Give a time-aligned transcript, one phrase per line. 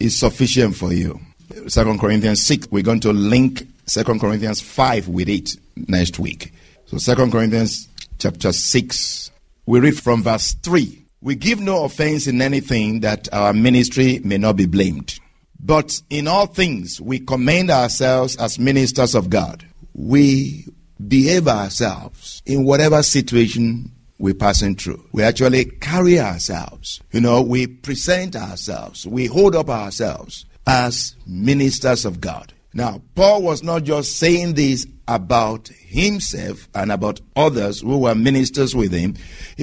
[0.00, 1.20] is sufficient for you.
[1.66, 6.52] Second Corinthians 6, we're going to link Second Corinthians 5 with it next week.
[6.86, 7.88] So Second Corinthians
[8.18, 9.30] chapter 6,
[9.66, 11.04] we read from verse 3.
[11.20, 15.18] We give no offense in anything that our ministry may not be blamed.
[15.60, 19.64] But in all things, we commend ourselves as ministers of God.
[19.94, 20.66] We
[21.06, 25.04] behave ourselves in whatever situation we're passing through.
[25.12, 27.00] We actually carry ourselves.
[27.12, 29.06] You know, we present ourselves.
[29.06, 32.52] We hold up ourselves as ministers of God.
[32.74, 38.76] Now, Paul was not just saying this about himself and about others who were ministers
[38.76, 39.16] with him,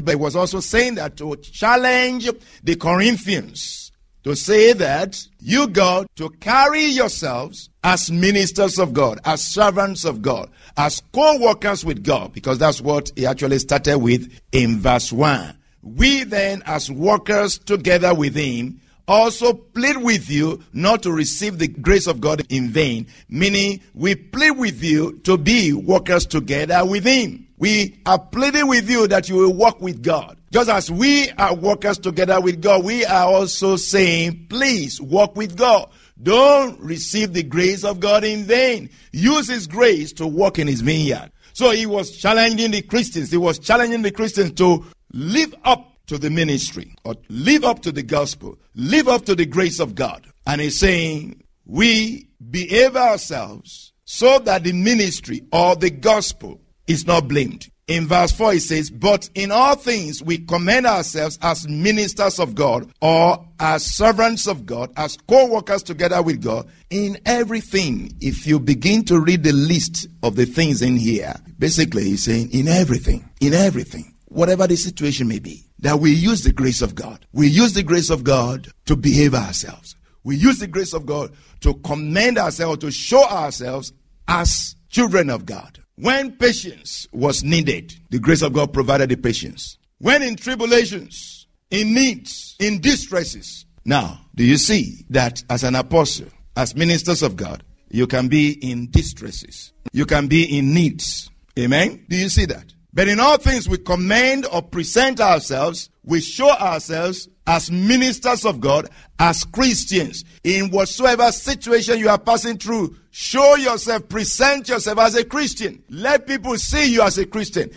[0.04, 2.30] but he was also saying that to challenge
[2.64, 3.85] the Corinthians
[4.26, 10.24] to say that you got to carry yourselves as ministers of God, as servants of
[10.24, 15.14] God, as co workers with God, because that's what he actually started with in verse
[15.14, 15.56] 1.
[15.84, 21.68] We then, as workers together with him, also plead with you not to receive the
[21.68, 27.06] grace of God in vain, meaning we plead with you to be workers together with
[27.06, 27.45] him.
[27.58, 30.38] We are pleading with you that you will walk with God.
[30.52, 35.58] Just as we are workers together with God, we are also saying, please walk with
[35.58, 35.90] God.
[36.22, 38.90] Don't receive the grace of God in vain.
[39.12, 41.32] Use His grace to walk in His vineyard.
[41.56, 43.32] So he was challenging the Christians.
[43.32, 47.94] He was challenging the Christians to live up to the ministry or live up to
[47.94, 50.28] the gospel, live up to the grace of God.
[50.46, 57.28] And he's saying, we behave ourselves so that the ministry or the gospel is not
[57.28, 57.70] blamed.
[57.88, 62.56] In verse 4, it says, But in all things we commend ourselves as ministers of
[62.56, 66.68] God or as servants of God, as co workers together with God.
[66.90, 72.06] In everything, if you begin to read the list of the things in here, basically
[72.06, 76.54] he's saying, In everything, in everything, whatever the situation may be, that we use the
[76.54, 77.28] grace of God.
[77.34, 79.96] We use the grace of God to behave ourselves.
[80.24, 81.32] We use the grace of God
[81.62, 83.94] to commend ourselves, to show ourselves
[84.28, 85.84] as children of God.
[85.96, 89.78] When patience was needed, the grace of God provided the patience.
[90.00, 93.66] When in tribulations, in needs, in distresses.
[93.86, 98.52] Now, do you see that as an apostle, as ministers of God, you can be
[98.52, 101.30] in distresses, you can be in needs.
[101.58, 102.06] Amen?
[102.10, 102.74] Do you see that?
[102.94, 108.60] But in all things, we commend or present ourselves, we show ourselves as ministers of
[108.60, 108.90] God,
[109.20, 110.24] as Christians.
[110.44, 115.84] In whatsoever situation you are passing through, show yourself, present yourself as a Christian.
[115.90, 117.72] Let people see you as a Christian.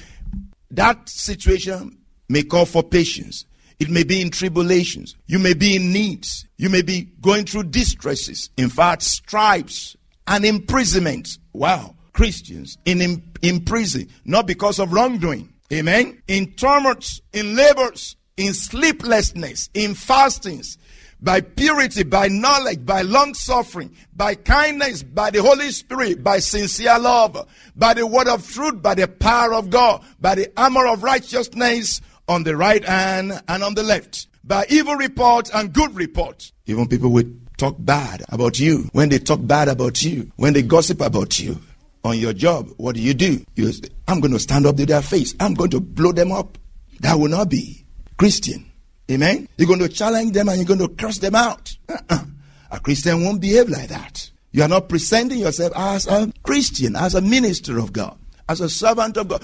[0.70, 1.98] That situation
[2.28, 3.44] may call for patience.
[3.78, 5.14] It may be in tribulations.
[5.26, 6.46] You may be in needs.
[6.56, 8.50] You may be going through distresses.
[8.56, 11.38] In fact, stripes and imprisonment.
[11.52, 11.94] Wow.
[12.12, 15.52] Christians in, in, in prison, not because of wrongdoing.
[15.72, 16.20] Amen.
[16.26, 20.78] In tumults, in labors, in sleeplessness, in fastings,
[21.20, 26.98] by purity, by knowledge, by long suffering, by kindness, by the Holy Spirit, by sincere
[26.98, 31.02] love, by the word of truth, by the power of God, by the armor of
[31.02, 36.52] righteousness on the right hand and on the left, by evil report and good report.
[36.66, 38.88] Even people will talk bad about you.
[38.92, 41.58] When they talk bad about you, when they gossip about you,
[42.04, 43.44] on your job, what do you do?
[43.56, 45.34] You say, I'm going to stand up to their face.
[45.40, 46.56] I'm going to blow them up.
[47.00, 47.84] That will not be
[48.18, 48.70] Christian.
[49.10, 49.48] Amen.
[49.56, 51.74] You're going to challenge them and you're going to curse them out.
[51.88, 52.24] Uh-uh.
[52.70, 54.30] A Christian won't behave like that.
[54.52, 58.18] You are not presenting yourself as a Christian, as a minister of God,
[58.48, 59.42] as a servant of God,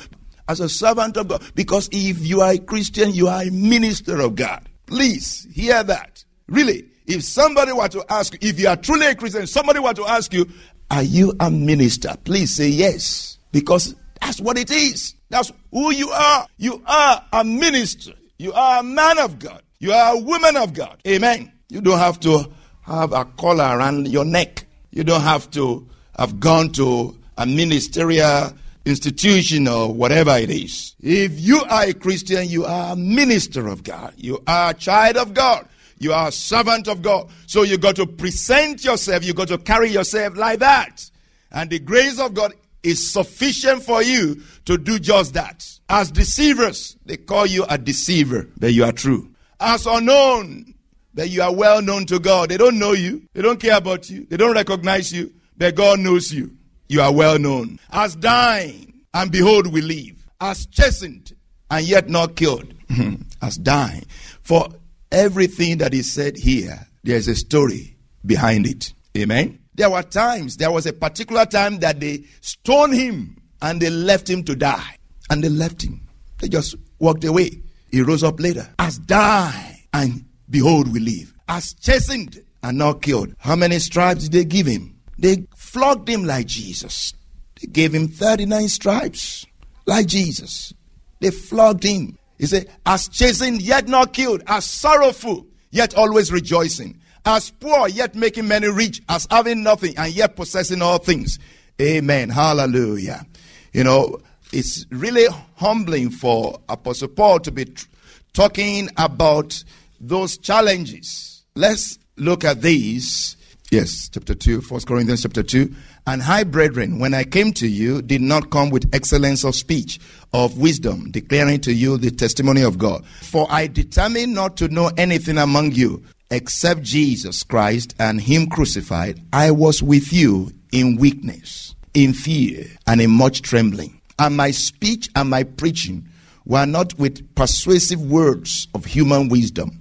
[0.49, 1.43] as a servant of God.
[1.55, 4.69] Because if you are a Christian, you are a minister of God.
[4.87, 6.25] Please hear that.
[6.49, 9.95] Really, if somebody were to ask you, if you are truly a Christian, somebody were
[9.95, 10.47] to ask you,
[10.91, 12.15] Are you a minister?
[12.25, 13.39] Please say yes.
[13.53, 15.15] Because that's what it is.
[15.31, 16.47] That's who you are.
[16.59, 18.13] You are a minister.
[18.39, 19.63] You are a man of God.
[19.79, 21.01] You are a woman of God.
[21.07, 21.53] Amen.
[21.69, 22.53] You don't have to
[22.83, 24.67] have a collar around your neck.
[24.91, 25.89] You don't have to
[26.19, 28.53] have gone to a ministerial
[28.85, 30.95] institution or whatever it is.
[31.01, 34.15] If you are a Christian, you are a minister of God.
[34.17, 35.69] You are a child of God.
[35.99, 37.31] You are a servant of God.
[37.47, 39.25] So you got to present yourself.
[39.25, 41.11] You got to carry yourself like that.
[41.51, 42.53] And the grace of God
[42.85, 45.67] is sufficient for you to do just that.
[45.89, 49.31] As deceivers, they call you a deceiver, but you are true.
[49.61, 50.75] As unknown,
[51.15, 52.51] that you are well known to God.
[52.51, 53.27] They don't know you.
[53.33, 54.27] They don't care about you.
[54.27, 55.33] They don't recognize you.
[55.57, 56.57] But God knows you.
[56.89, 57.79] You are well known.
[57.91, 60.27] As dying, and behold, we live.
[60.41, 61.33] As chastened,
[61.71, 62.75] and yet not killed.
[63.43, 64.05] As dying.
[64.43, 64.69] For
[65.11, 67.97] everything that is said here, there is a story
[68.27, 68.93] behind it.
[69.17, 69.61] Amen.
[69.75, 74.29] There were times, there was a particular time that they stoned him and they left
[74.29, 74.99] him to die.
[75.31, 76.07] And they left him.
[76.41, 77.63] They just walked away.
[77.91, 78.69] He rose up later.
[78.79, 81.33] As die, and behold, we live.
[81.49, 83.35] As chastened and not killed.
[83.39, 84.99] How many stripes did they give him?
[85.19, 87.15] They flogged him like Jesus.
[87.61, 89.47] They gave him 39 stripes
[89.87, 90.75] like Jesus.
[91.21, 92.19] They flogged him.
[92.39, 98.15] He said, as chastened yet not killed, as sorrowful yet always rejoicing, as poor yet
[98.15, 101.39] making many rich, as having nothing and yet possessing all things.
[101.81, 102.29] Amen.
[102.29, 103.27] Hallelujah.
[103.73, 104.19] You know,
[104.53, 105.27] it's really
[105.57, 107.87] humbling for Apostle Paul to be tr-
[108.33, 109.65] talking about
[110.01, 111.43] those challenges.
[111.55, 113.37] Let's look at these.
[113.71, 115.75] Yes, chapter 2, 1 Corinthians chapter 2.
[116.07, 119.99] And hi, brethren, when I came to you, did not come with excellence of speech,
[120.33, 123.05] of wisdom, declaring to you the testimony of God.
[123.23, 129.21] For I determined not to know anything among you except Jesus Christ and Him crucified.
[129.33, 134.01] I was with you in weakness, in fear, and in much trembling.
[134.19, 136.09] And my speech and my preaching
[136.45, 139.79] were not with persuasive words of human wisdom,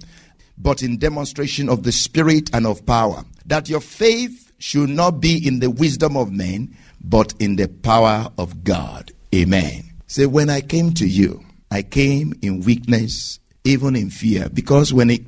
[0.56, 5.46] but in demonstration of the Spirit and of power, that your faith should not be
[5.46, 9.12] in the wisdom of men, but in the power of God.
[9.34, 9.84] Amen.
[10.06, 15.10] Say, when I came to you, I came in weakness, even in fear, because when
[15.10, 15.22] it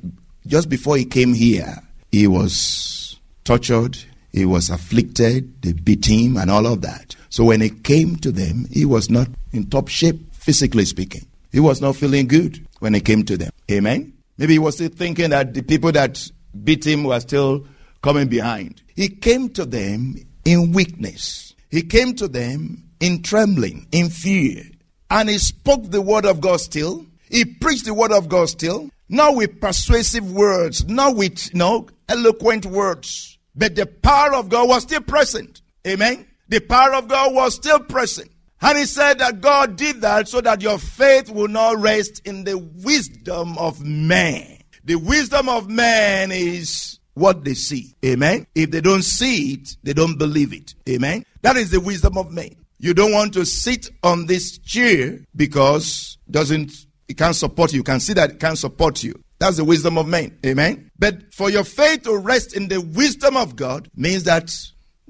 [0.47, 1.75] just before he came here,
[2.11, 3.97] he was tortured,
[4.31, 7.15] he was afflicted, they beat him, and all of that.
[7.29, 11.27] So when he came to them, he was not in top shape, physically speaking.
[11.51, 13.51] He was not feeling good when he came to them.
[13.69, 14.13] Amen.
[14.37, 16.29] Maybe he was still thinking that the people that
[16.63, 17.65] beat him were still
[18.01, 18.81] coming behind.
[18.95, 20.15] He came to them
[20.45, 21.55] in weakness.
[21.69, 24.63] He came to them in trembling, in fear.
[25.09, 27.05] And he spoke the word of God still.
[27.29, 28.89] He preached the word of God still.
[29.09, 33.37] Not with persuasive words, not with you know, eloquent words.
[33.55, 35.61] But the power of God was still present.
[35.85, 36.27] Amen.
[36.49, 38.29] The power of God was still present.
[38.61, 42.43] And he said that God did that so that your faith will not rest in
[42.43, 44.57] the wisdom of man.
[44.83, 47.95] The wisdom of man is what they see.
[48.05, 48.47] Amen.
[48.55, 50.75] If they don't see it, they don't believe it.
[50.87, 51.23] Amen.
[51.41, 52.55] That is the wisdom of man.
[52.79, 56.71] You don't want to sit on this chair because doesn't
[57.07, 57.77] it can't support you.
[57.77, 59.21] You can see that it can't support you.
[59.39, 60.37] That's the wisdom of man.
[60.45, 60.89] Amen.
[60.97, 64.55] But for your faith to rest in the wisdom of God means that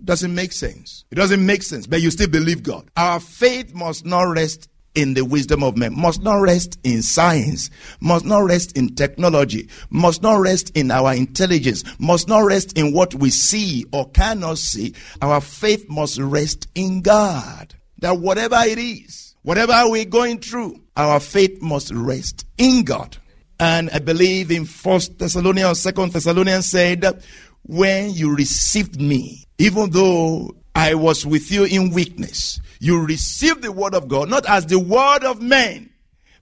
[0.03, 1.05] doesn't make sense.
[1.11, 2.89] It doesn't make sense, but you still believe God.
[2.97, 7.69] Our faith must not rest in the wisdom of men, must not rest in science,
[7.99, 12.93] must not rest in technology, must not rest in our intelligence, must not rest in
[12.93, 14.95] what we see or cannot see.
[15.21, 17.75] Our faith must rest in God.
[17.99, 23.15] That whatever it is, whatever we're going through, our faith must rest in God.
[23.61, 27.23] And I believe in First Thessalonians, Second Thessalonians said,
[27.63, 33.71] when you received me, even though I was with you in weakness, you received the
[33.71, 35.91] word of God, not as the word of men,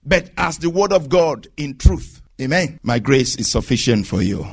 [0.04, 2.20] but as the word of God in truth.
[2.40, 2.80] Amen.
[2.82, 4.44] My grace is sufficient for you.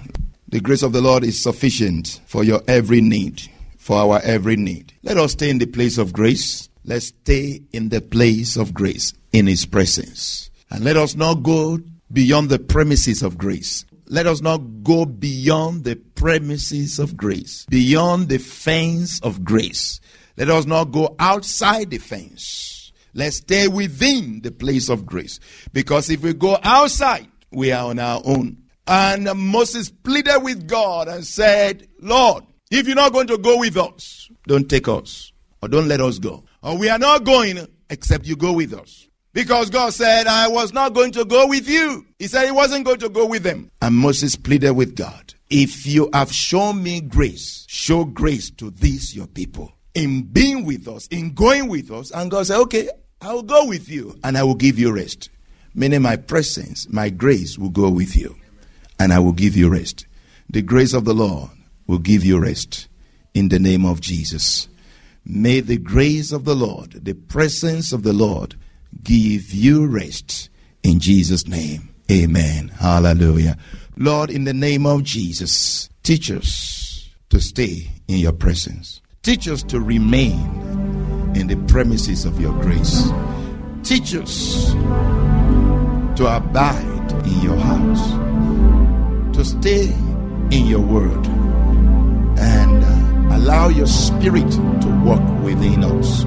[0.49, 3.41] The grace of the Lord is sufficient for your every need,
[3.79, 4.93] for our every need.
[5.01, 6.69] Let us stay in the place of grace.
[6.85, 10.49] Let's stay in the place of grace in His presence.
[10.69, 11.79] And let us not go
[12.11, 13.85] beyond the premises of grace.
[14.07, 20.01] Let us not go beyond the premises of grace, beyond the fence of grace.
[20.35, 22.91] Let us not go outside the fence.
[23.13, 25.39] Let's stay within the place of grace.
[25.71, 28.57] Because if we go outside, we are on our own.
[28.85, 33.77] And Moses pleaded with God and said, Lord, if you're not going to go with
[33.77, 36.43] us, don't take us or don't let us go.
[36.63, 39.07] Or we are not going except you go with us.
[39.33, 42.05] Because God said, I was not going to go with you.
[42.19, 43.69] He said he wasn't going to go with them.
[43.81, 49.15] And Moses pleaded with God, If you have shown me grace, show grace to these
[49.15, 49.73] your people.
[49.95, 52.11] In being with us, in going with us.
[52.11, 52.89] And God said, Okay,
[53.21, 55.29] I will go with you and I will give you rest.
[55.75, 58.35] Meaning my presence, my grace will go with you
[58.99, 60.05] and I will give you rest.
[60.49, 61.49] The grace of the Lord
[61.87, 62.87] will give you rest
[63.33, 64.67] in the name of Jesus.
[65.25, 68.55] May the grace of the Lord, the presence of the Lord,
[69.03, 70.49] give you rest
[70.83, 71.89] in Jesus' name.
[72.11, 72.67] Amen.
[72.67, 73.57] Hallelujah.
[73.97, 79.01] Lord, in the name of Jesus, teach us to stay in your presence.
[79.21, 80.39] Teach us to remain
[81.35, 83.09] in the premises of your grace.
[83.83, 84.73] Teach us
[86.17, 88.11] to abide in your house,
[89.35, 89.85] to stay
[90.51, 91.25] in your word,
[93.43, 96.23] allow your spirit to work within us.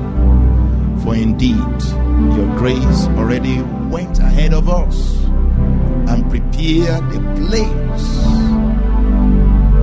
[1.02, 8.08] For indeed, your grace already went ahead of us and prepared a place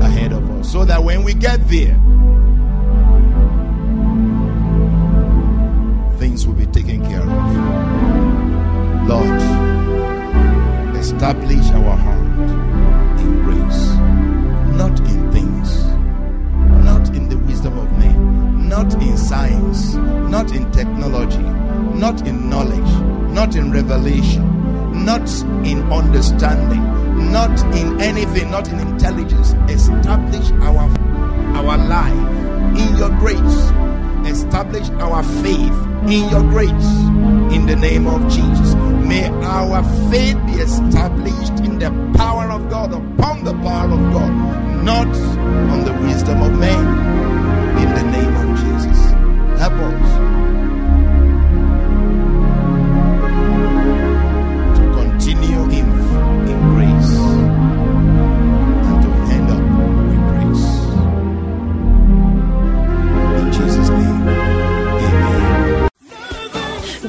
[0.04, 1.96] ahead of us so that when we get there,
[6.20, 7.58] things will be taken care of.
[9.10, 9.42] Lord,
[10.96, 12.13] establish our heart
[23.94, 25.30] revelation, not
[25.66, 26.82] in understanding,
[27.32, 29.54] not in anything, not in intelligence.
[29.70, 30.90] Establish our
[31.56, 33.72] our life in your grace.
[34.26, 35.78] Establish our faith
[36.10, 36.90] in your grace.
[37.54, 38.74] In the name of Jesus.
[39.06, 44.84] May our faith be established in the power of God, upon the power of God,
[44.84, 45.08] not
[45.72, 45.93] on the